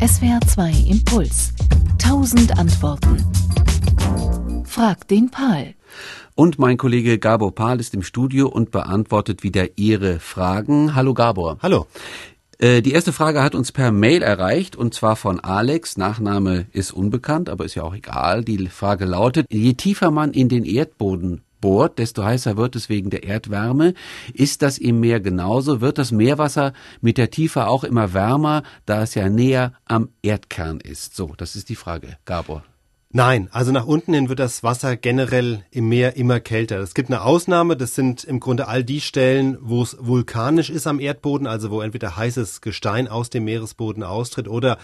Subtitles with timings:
[0.00, 1.52] SWR 2 Impuls.
[1.98, 3.22] Tausend Antworten.
[4.64, 5.74] Frag den Pal.
[6.34, 10.94] Und mein Kollege Gabor Pahl ist im Studio und beantwortet wieder Ihre Fragen.
[10.94, 11.58] Hallo Gabor.
[11.60, 11.86] Hallo.
[12.58, 15.98] Äh, die erste Frage hat uns per Mail erreicht und zwar von Alex.
[15.98, 18.42] Nachname ist unbekannt, aber ist ja auch egal.
[18.42, 23.10] Die Frage lautet, je tiefer man in den Erdboden bohrt, desto heißer wird es wegen
[23.10, 23.94] der Erdwärme.
[24.32, 25.80] Ist das im Meer genauso?
[25.80, 30.80] Wird das Meerwasser mit der Tiefe auch immer wärmer, da es ja näher am Erdkern
[30.80, 31.16] ist?
[31.16, 32.64] So, das ist die Frage, Gabor.
[33.12, 36.78] Nein, also nach unten hin wird das Wasser generell im Meer immer kälter.
[36.78, 40.86] Es gibt eine Ausnahme, das sind im Grunde all die Stellen, wo es vulkanisch ist
[40.86, 44.78] am Erdboden, also wo entweder heißes Gestein aus dem Meeresboden austritt oder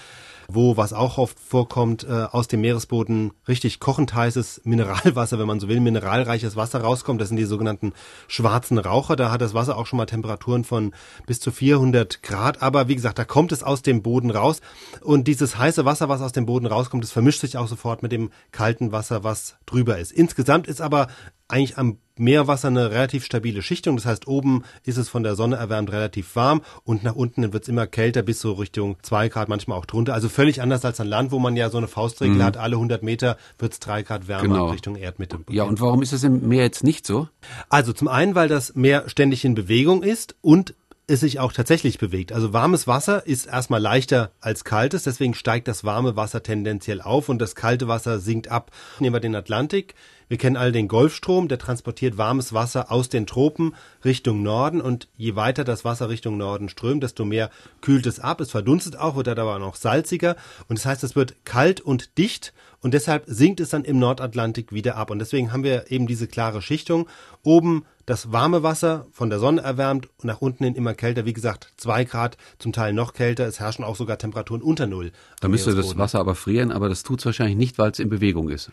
[0.48, 5.60] wo, was auch oft vorkommt, äh, aus dem Meeresboden richtig kochend heißes Mineralwasser, wenn man
[5.60, 7.20] so will, mineralreiches Wasser rauskommt.
[7.20, 7.92] Das sind die sogenannten
[8.28, 9.16] schwarzen Raucher.
[9.16, 10.92] Da hat das Wasser auch schon mal Temperaturen von
[11.26, 12.62] bis zu 400 Grad.
[12.62, 14.60] Aber wie gesagt, da kommt es aus dem Boden raus.
[15.00, 18.12] Und dieses heiße Wasser, was aus dem Boden rauskommt, das vermischt sich auch sofort mit
[18.12, 20.12] dem kalten Wasser, was drüber ist.
[20.12, 21.08] Insgesamt ist aber
[21.48, 23.96] eigentlich am Meerwasser eine relativ stabile Schichtung.
[23.96, 27.64] Das heißt, oben ist es von der Sonne erwärmt relativ warm und nach unten wird
[27.64, 30.14] es immer kälter bis so Richtung zwei Grad, manchmal auch drunter.
[30.14, 32.42] Also völlig anders als an Land, wo man ja so eine Faustregel mhm.
[32.42, 34.68] hat, alle 100 Meter wird es drei Grad wärmer genau.
[34.70, 35.40] Richtung Erdmitte.
[35.50, 37.28] Ja, und warum ist es im Meer jetzt nicht so?
[37.68, 40.74] Also zum einen, weil das Meer ständig in Bewegung ist und
[41.08, 42.32] es sich auch tatsächlich bewegt.
[42.32, 47.28] Also warmes Wasser ist erstmal leichter als kaltes, deswegen steigt das warme Wasser tendenziell auf
[47.28, 48.72] und das kalte Wasser sinkt ab.
[48.98, 49.94] Nehmen wir den Atlantik.
[50.28, 53.74] Wir kennen alle den Golfstrom, der transportiert warmes Wasser aus den Tropen
[54.04, 58.40] Richtung Norden und je weiter das Wasser Richtung Norden strömt, desto mehr kühlt es ab.
[58.40, 60.34] Es verdunstet auch, wird dann aber noch salziger
[60.68, 64.72] und das heißt, es wird kalt und dicht und deshalb sinkt es dann im Nordatlantik
[64.72, 65.10] wieder ab.
[65.10, 67.08] Und deswegen haben wir eben diese klare Schichtung.
[67.42, 71.24] Oben das warme Wasser von der Sonne erwärmt und nach unten hin immer kälter.
[71.24, 73.44] Wie gesagt, zwei Grad, zum Teil noch kälter.
[73.44, 75.10] Es herrschen auch sogar Temperaturen unter Null.
[75.40, 78.08] Da müsste das Wasser aber frieren, aber das tut es wahrscheinlich nicht, weil es in
[78.08, 78.70] Bewegung ist.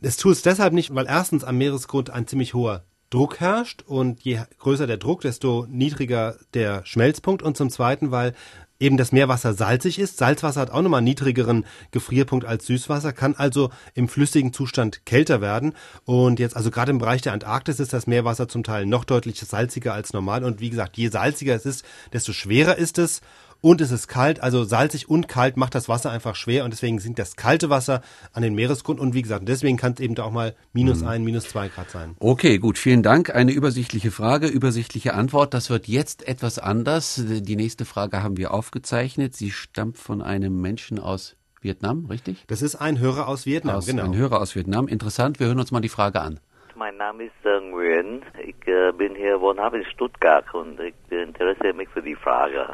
[0.00, 4.22] Es tut es deshalb nicht, weil erstens am Meeresgrund ein ziemlich hoher Druck herrscht und
[4.22, 8.34] je größer der Druck, desto niedriger der Schmelzpunkt und zum Zweiten, weil
[8.78, 10.18] eben das Meerwasser salzig ist.
[10.18, 15.40] Salzwasser hat auch nochmal einen niedrigeren Gefrierpunkt als Süßwasser, kann also im flüssigen Zustand kälter
[15.40, 15.74] werden.
[16.04, 19.40] Und jetzt, also gerade im Bereich der Antarktis ist das Meerwasser zum Teil noch deutlich
[19.40, 20.44] salziger als normal.
[20.44, 23.20] Und wie gesagt, je salziger es ist, desto schwerer ist es
[23.60, 26.98] und es ist kalt, also salzig und kalt macht das Wasser einfach schwer und deswegen
[26.98, 28.02] sinkt das kalte Wasser
[28.32, 31.08] an den Meeresgrund und wie gesagt, deswegen kann es eben da auch mal minus mhm.
[31.08, 32.16] ein, minus zwei Grad sein.
[32.20, 33.34] Okay, gut, vielen Dank.
[33.34, 35.54] Eine übersichtliche Frage, übersichtliche Antwort.
[35.54, 37.22] Das wird jetzt etwas anders.
[37.26, 39.34] Die nächste Frage haben wir aufgezeichnet.
[39.34, 42.44] Sie stammt von einem Menschen aus Vietnam, richtig?
[42.46, 44.04] Das ist ein Hörer aus Vietnam, aus, genau.
[44.04, 44.88] Ein Hörer aus Vietnam.
[44.88, 46.40] Interessant, wir hören uns mal die Frage an.
[46.76, 48.22] Mein Name ist äh, Nguyen.
[48.38, 52.68] Ich äh, bin hier wohnhaft in Stuttgart und ich interessiere mich für die Frage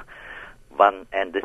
[0.77, 1.45] wann endet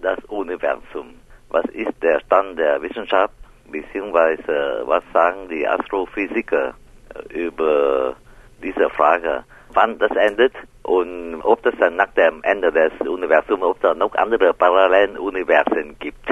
[0.00, 1.14] das Universum?
[1.48, 3.34] Was ist der Stand der Wissenschaft,
[3.70, 6.74] beziehungsweise was sagen die Astrophysiker
[7.14, 8.16] äh, über
[8.62, 10.52] diese Frage, wann das endet
[10.82, 15.96] und ob es dann nach dem Ende des Universums, ob es noch andere parallelen Universen
[15.98, 16.28] gibt?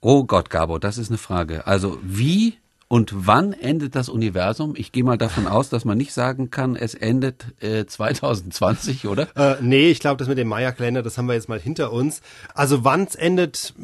[0.00, 1.66] Oh Gott, Gabo, das ist eine Frage.
[1.66, 2.58] Also wie
[2.94, 4.74] und wann endet das Universum?
[4.76, 9.26] Ich gehe mal davon aus, dass man nicht sagen kann, es endet äh, 2020, oder?
[9.34, 12.22] Äh, nee, ich glaube, das mit dem Maya-Kalender, das haben wir jetzt mal hinter uns.
[12.54, 13.74] Also wann es endet,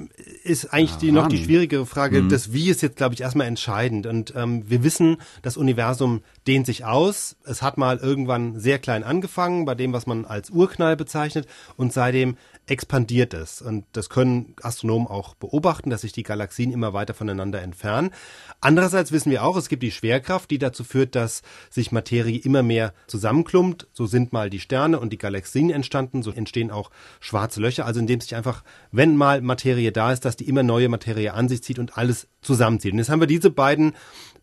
[0.44, 2.22] ist eigentlich die, noch die schwierigere Frage.
[2.22, 2.28] Mhm.
[2.28, 4.06] Das Wie ist jetzt, glaube ich, erstmal entscheidend.
[4.06, 7.36] Und ähm, wir wissen, das Universum dehnt sich aus.
[7.44, 11.46] Es hat mal irgendwann sehr klein angefangen, bei dem, was man als Urknall bezeichnet.
[11.76, 12.36] Und seitdem
[12.66, 13.60] expandiert es.
[13.60, 18.10] Und das können Astronomen auch beobachten, dass sich die Galaxien immer weiter voneinander entfernen.
[18.60, 22.62] Andererseits wissen wir auch, es gibt die Schwerkraft, die dazu führt, dass sich Materie immer
[22.62, 23.88] mehr zusammenklumpt.
[23.92, 28.00] So sind mal die Sterne und die Galaxien entstanden, so entstehen auch schwarze Löcher, also
[28.00, 28.62] indem sich einfach,
[28.92, 32.28] wenn mal Materie da ist, dass die immer neue Materie an sich zieht und alles
[32.42, 32.92] zusammenzieht.
[32.92, 33.94] Und jetzt haben wir diese beiden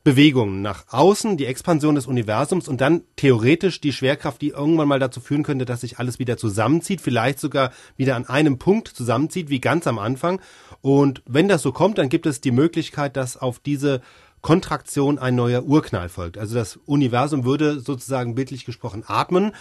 [0.08, 5.00] Bewegungen nach außen, die Expansion des Universums und dann theoretisch die Schwerkraft, die irgendwann mal
[5.00, 9.50] dazu führen könnte, dass sich alles wieder zusammenzieht, vielleicht sogar wieder an einem Punkt zusammenzieht,
[9.50, 10.40] wie ganz am Anfang.
[10.80, 14.02] Und wenn das so kommt, dann gibt es die Möglichkeit, dass auf diese
[14.42, 16.38] Kontraktion ein neuer Urknall folgt.
[16.38, 19.52] Also das Universum würde sozusagen bildlich gesprochen atmen.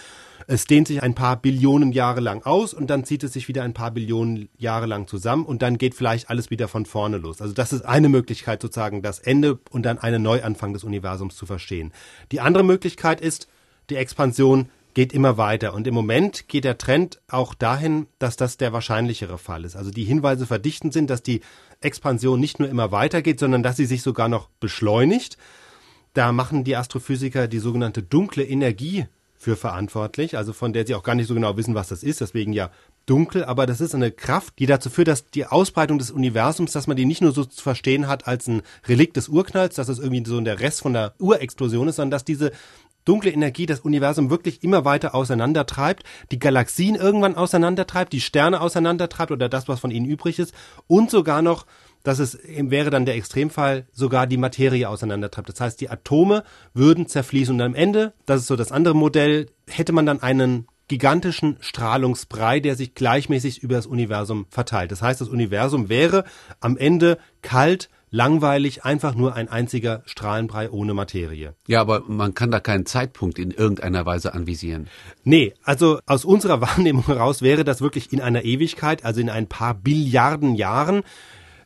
[0.45, 3.63] Es dehnt sich ein paar Billionen Jahre lang aus und dann zieht es sich wieder
[3.63, 7.41] ein paar Billionen Jahre lang zusammen und dann geht vielleicht alles wieder von vorne los.
[7.41, 11.45] Also das ist eine Möglichkeit sozusagen, das Ende und dann einen Neuanfang des Universums zu
[11.45, 11.91] verstehen.
[12.31, 13.47] Die andere Möglichkeit ist
[13.89, 15.75] die Expansion geht immer weiter.
[15.75, 19.75] Und im Moment geht der Trend auch dahin, dass das der wahrscheinlichere Fall ist.
[19.75, 21.41] Also die Hinweise verdichtend sind, dass die
[21.81, 25.37] Expansion nicht nur immer weitergeht, sondern dass sie sich sogar noch beschleunigt.
[26.15, 29.05] Da machen die Astrophysiker die sogenannte dunkle Energie
[29.35, 32.21] für verantwortlich, also von der sie auch gar nicht so genau wissen, was das ist,
[32.21, 32.71] deswegen ja
[33.05, 36.87] dunkel, aber das ist eine Kraft, die dazu führt, dass die Ausbreitung des Universums, dass
[36.87, 39.99] man die nicht nur so zu verstehen hat als ein Relikt des Urknalls, dass es
[39.99, 42.51] irgendwie so der Rest von der Urexplosion ist, sondern dass diese
[43.07, 49.31] dunkle Energie das Universum wirklich immer weiter auseinandertreibt, die Galaxien irgendwann auseinandertreibt, die Sterne auseinandertreibt
[49.31, 50.53] oder das, was von ihnen übrig ist
[50.87, 51.65] und sogar noch
[52.03, 55.49] dass es wäre dann der Extremfall sogar die Materie auseinandertreibt.
[55.49, 59.47] Das heißt, die Atome würden zerfließen und am Ende, das ist so das andere Modell,
[59.67, 64.91] hätte man dann einen gigantischen Strahlungsbrei, der sich gleichmäßig über das Universum verteilt.
[64.91, 66.23] Das heißt, das Universum wäre
[66.61, 71.53] am Ende kalt, langweilig, einfach nur ein einziger Strahlenbrei ohne Materie.
[71.67, 74.87] Ja, aber man kann da keinen Zeitpunkt in irgendeiner Weise anvisieren.
[75.23, 79.47] Nee, also aus unserer Wahrnehmung heraus wäre das wirklich in einer Ewigkeit, also in ein
[79.47, 81.03] paar Billiarden Jahren.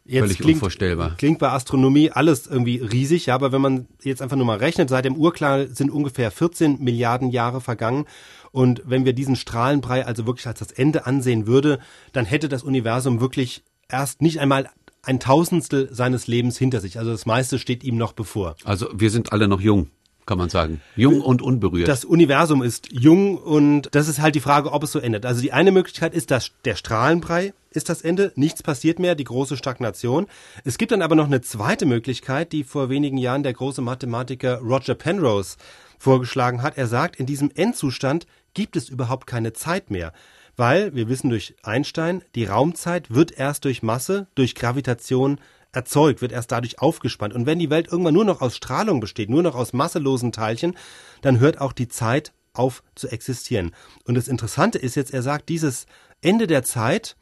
[0.03, 1.15] Jetzt Völlig klingt, unvorstellbar.
[1.17, 4.89] Klingt bei Astronomie alles irgendwie riesig, ja, aber wenn man jetzt einfach nur mal rechnet,
[4.89, 8.05] seit dem Urknall sind ungefähr 14 Milliarden Jahre vergangen.
[8.51, 11.79] Und wenn wir diesen Strahlenbrei also wirklich als das Ende ansehen würde,
[12.11, 14.69] dann hätte das Universum wirklich erst nicht einmal
[15.03, 16.97] ein Tausendstel seines Lebens hinter sich.
[16.99, 18.55] Also das meiste steht ihm noch bevor.
[18.63, 19.89] Also wir sind alle noch jung
[20.25, 20.81] kann man sagen.
[20.95, 21.87] Jung und unberührt.
[21.87, 25.25] Das Universum ist jung und das ist halt die Frage, ob es so endet.
[25.25, 29.23] Also die eine Möglichkeit ist, dass der Strahlenbrei ist das Ende, nichts passiert mehr, die
[29.23, 30.27] große Stagnation.
[30.63, 34.59] Es gibt dann aber noch eine zweite Möglichkeit, die vor wenigen Jahren der große Mathematiker
[34.59, 35.57] Roger Penrose
[35.97, 36.77] vorgeschlagen hat.
[36.77, 40.13] Er sagt, in diesem Endzustand gibt es überhaupt keine Zeit mehr
[40.61, 45.39] weil wir wissen durch Einstein, die Raumzeit wird erst durch Masse, durch Gravitation
[45.71, 47.33] erzeugt, wird erst dadurch aufgespannt.
[47.33, 50.77] Und wenn die Welt irgendwann nur noch aus Strahlung besteht, nur noch aus masselosen Teilchen,
[51.23, 53.71] dann hört auch die Zeit auf zu existieren.
[54.05, 55.87] Und das Interessante ist jetzt, er sagt, dieses
[56.21, 57.17] Ende der Zeit,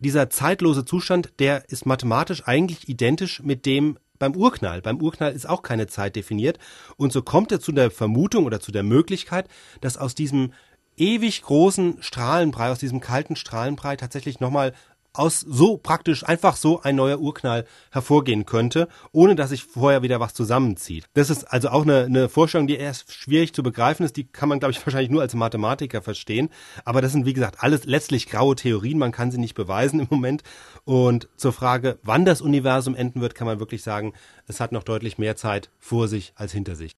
[0.00, 4.82] dieser zeitlose Zustand, der ist mathematisch eigentlich identisch mit dem beim Urknall.
[4.82, 6.58] Beim Urknall ist auch keine Zeit definiert.
[6.96, 9.46] Und so kommt er zu der Vermutung oder zu der Möglichkeit,
[9.80, 10.52] dass aus diesem
[10.96, 14.72] ewig großen Strahlenbrei, aus diesem kalten Strahlenbrei tatsächlich nochmal
[15.14, 20.20] aus so praktisch einfach so ein neuer Urknall hervorgehen könnte, ohne dass sich vorher wieder
[20.20, 21.04] was zusammenzieht.
[21.14, 24.16] Das ist also auch eine, eine Vorstellung, die erst schwierig zu begreifen ist.
[24.16, 26.48] Die kann man, glaube ich, wahrscheinlich nur als Mathematiker verstehen.
[26.84, 28.98] Aber das sind, wie gesagt, alles letztlich graue Theorien.
[28.98, 30.42] Man kann sie nicht beweisen im Moment.
[30.84, 34.14] Und zur Frage, wann das Universum enden wird, kann man wirklich sagen,
[34.46, 36.90] es hat noch deutlich mehr Zeit vor sich als hinter sich.